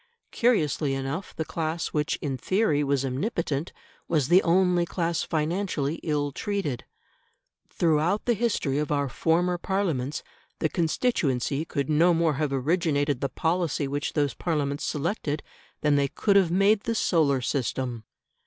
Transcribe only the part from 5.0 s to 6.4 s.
financially ill